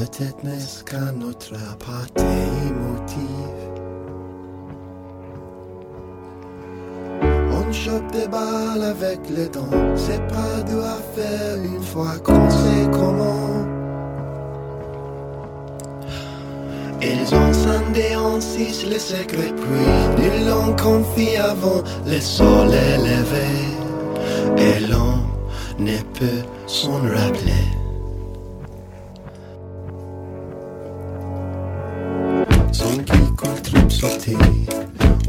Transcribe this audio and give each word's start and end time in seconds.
Peut-être 0.00 0.42
n'est-ce 0.44 0.82
qu'un 0.82 1.20
autre 1.20 1.52
aparté 1.70 2.24
émotive. 2.70 3.68
On 7.52 7.70
chope 7.70 8.10
des 8.10 8.26
balles 8.26 8.82
avec 8.82 9.20
les 9.28 9.50
dents, 9.50 9.68
c'est 9.96 10.26
pas 10.28 10.62
de 10.62 10.80
à 10.80 11.56
une 11.62 11.82
fois 11.82 12.16
qu'on 12.24 12.48
sait 12.48 12.88
comment. 12.90 13.66
Ils 17.02 17.34
ont 17.34 17.52
scindé 17.52 18.16
en 18.16 18.40
six 18.40 18.86
les 18.86 18.98
secrets, 18.98 19.52
puis 19.54 20.24
ils 20.24 20.48
l'ont 20.48 20.74
confié 20.76 21.36
avant 21.36 21.82
le 22.06 22.18
soleil 22.20 22.96
levé. 22.96 23.50
Et 24.56 24.80
l'on 24.80 25.18
ne 25.78 25.98
peut 26.14 26.42
s'en 26.66 27.02
rappeler. 27.02 27.79
cité, 34.00 34.36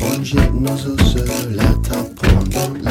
on 0.01 0.23
jette 0.23 0.53
nos 0.53 0.71
os 0.71 1.15
la 1.53 1.63
tapant 1.83 2.43
dans 2.51 2.73
la. 2.81 2.90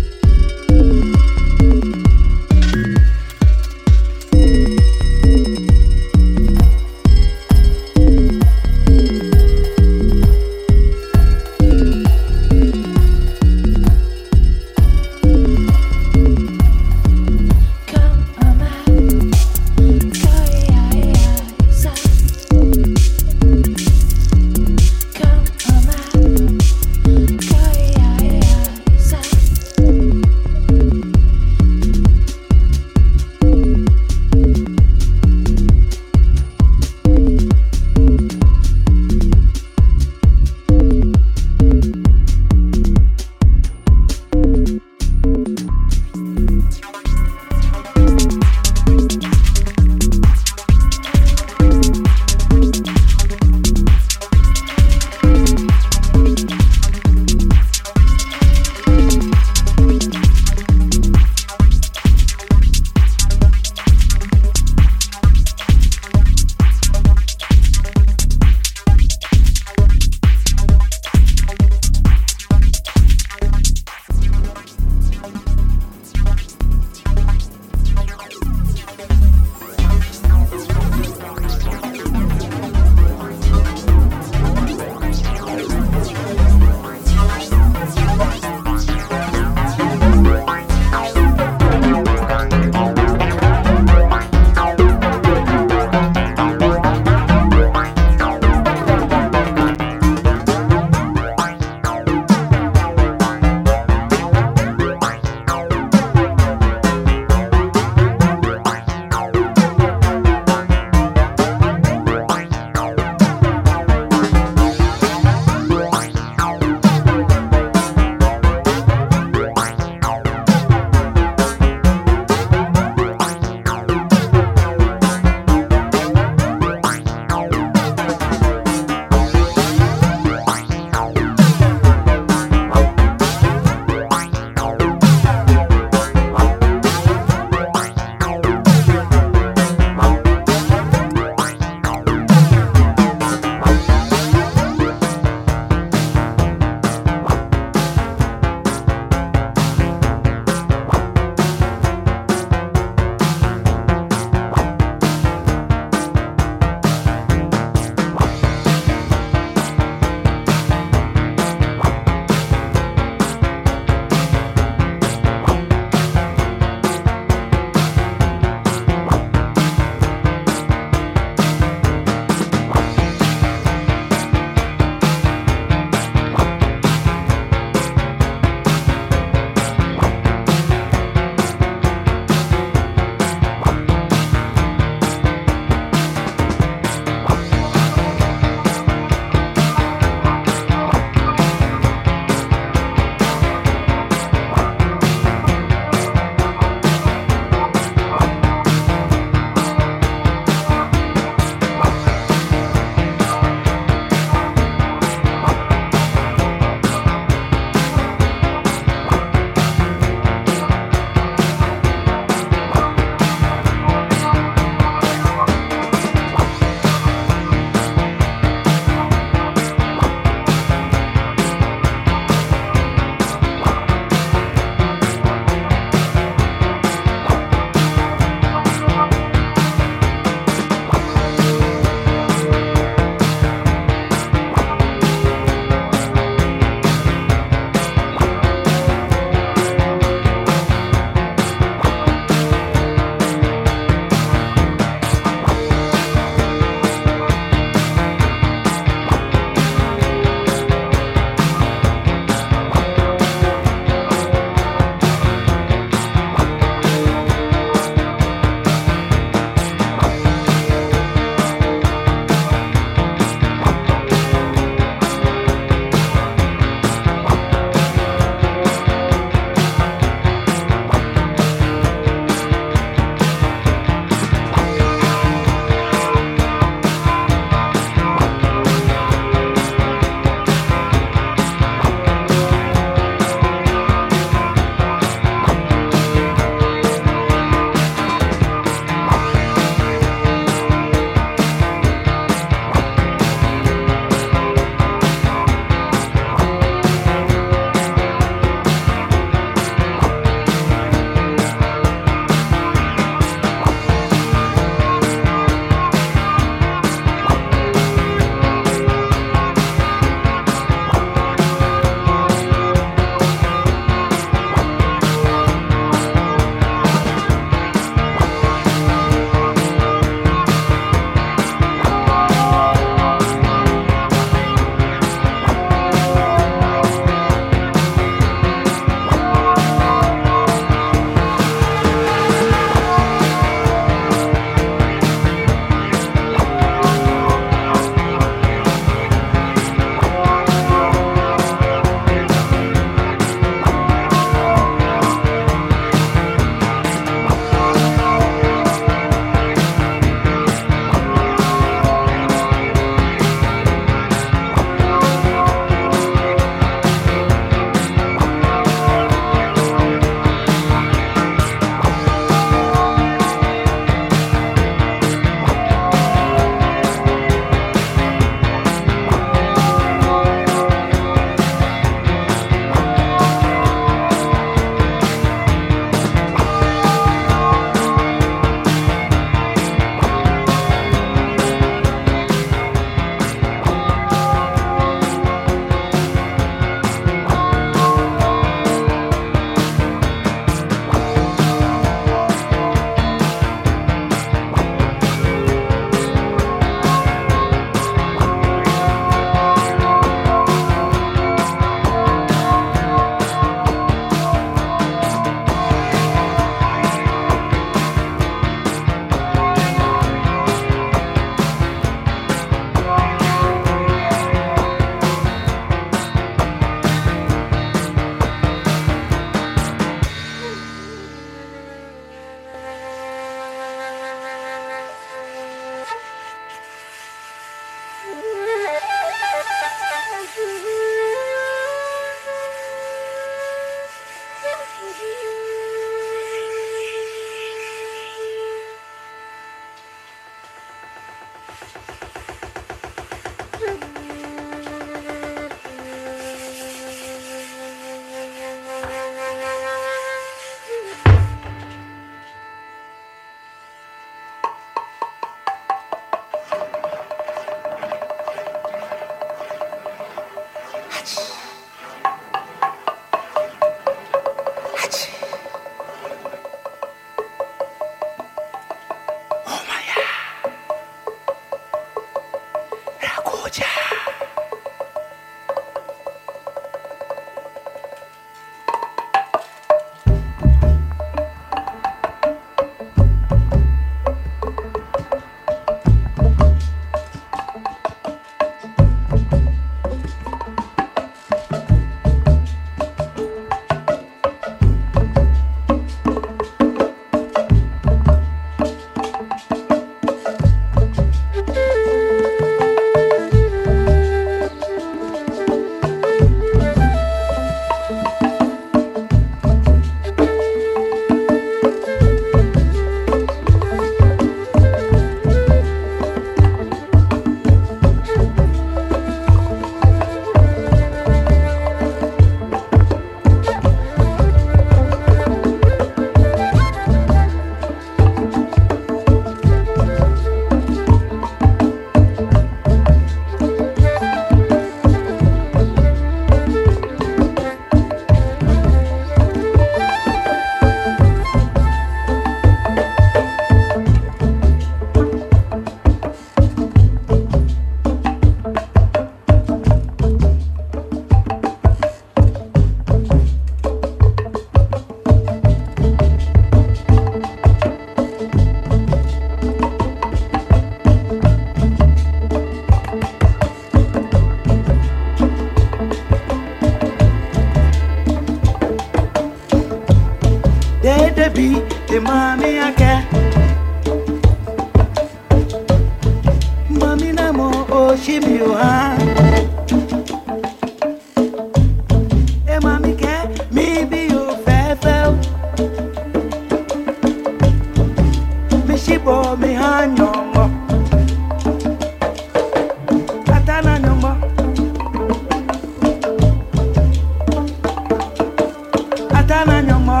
na 599.46 599.62
nyongmo 599.62 600.00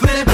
Gotten 0.00 0.31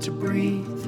to 0.00 0.10
breathe. 0.10 0.86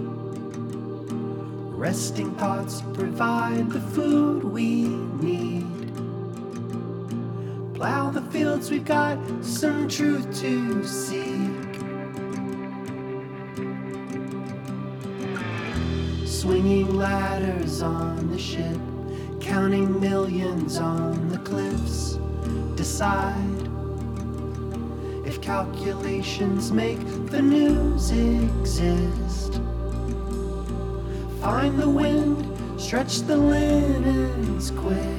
Resting 1.77 2.35
thoughts 2.37 2.83
provide 2.95 3.69
the 3.71 3.81
food 3.81 4.43
we 4.43 4.85
need. 5.21 5.67
Plow 7.75 8.11
the 8.11 8.23
fields, 8.23 8.71
we've 8.71 8.87
got 8.87 9.19
some 9.45 9.87
truth 9.87 10.25
to 10.41 10.87
seek. 10.87 11.75
Swinging 16.27 16.97
ladders 16.97 17.83
on 17.83 18.31
the 18.31 18.39
ship, 18.39 18.79
counting 19.41 20.01
millions 20.01 20.79
on 20.79 21.29
the 21.29 21.39
cliffs. 21.39 22.19
Decide 22.77 23.52
calculations 25.43 26.71
make 26.71 27.01
the 27.27 27.43
news 27.43 28.13
exist. 28.13 29.61
Find 31.41 31.77
the 31.79 31.91
wind, 31.91 32.81
stretch 32.81 33.23
the 33.23 33.37
linens 33.37 34.71
quick. 34.71 35.12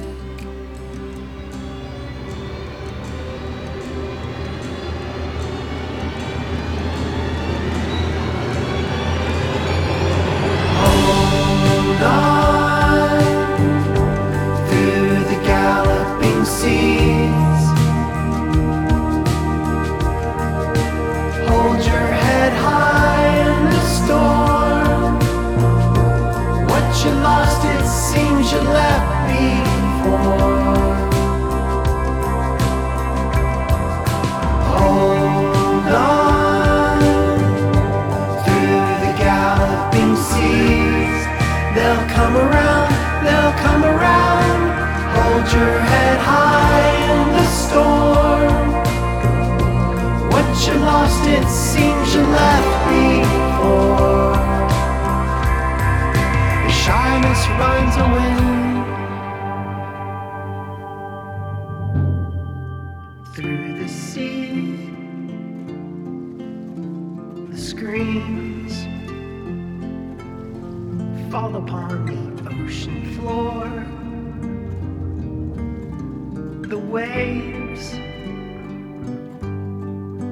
Waves 77.15 77.91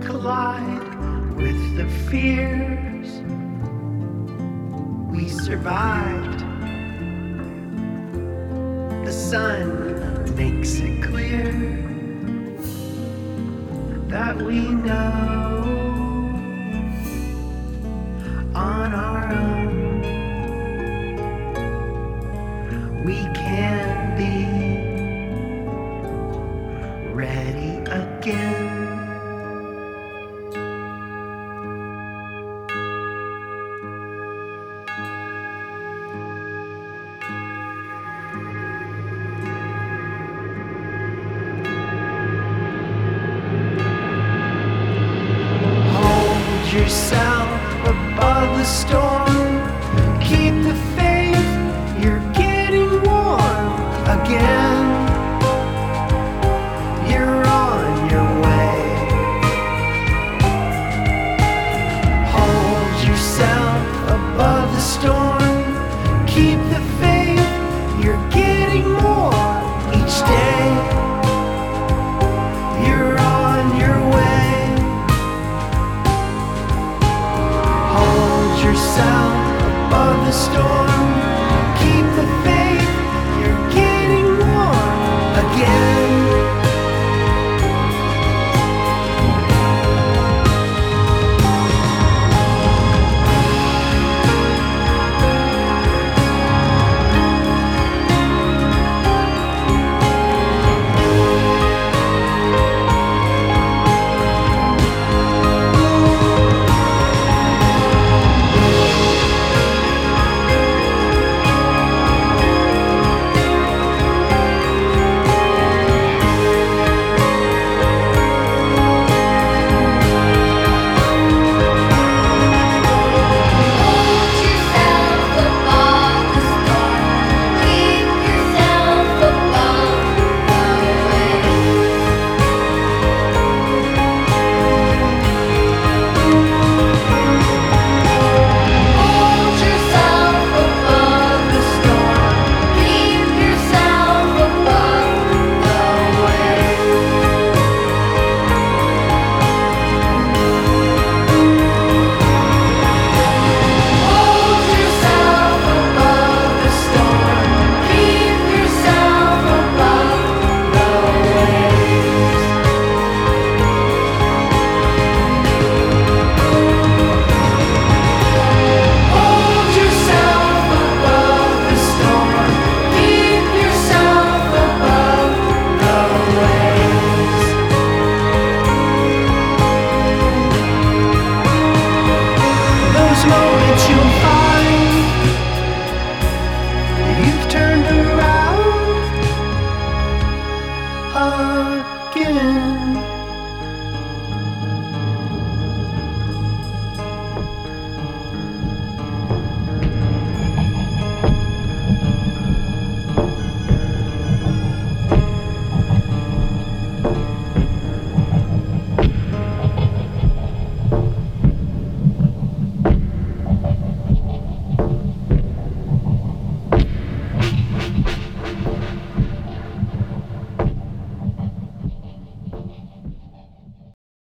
collide 0.06 1.36
with 1.36 1.78
the 1.78 1.88
fears. 2.10 3.10
We 5.12 5.28
survived. 5.30 6.40
The 9.06 9.12
sun 9.12 10.36
makes 10.36 10.80
it 10.80 11.04
clear 11.04 11.52
that 14.08 14.36
we 14.38 14.60
know 14.70 15.51